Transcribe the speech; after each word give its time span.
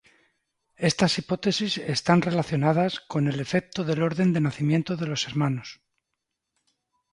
Estas 0.89 1.11
hipótesis 1.19 1.73
están 1.77 2.19
relacionadas 2.23 2.99
con 3.01 3.27
el 3.27 3.39
Efecto 3.39 3.79
del 3.83 4.01
orden 4.01 4.33
de 4.33 4.41
nacimiento 4.41 4.97
de 4.97 5.05
los 5.05 5.27
hermanos. 5.27 5.79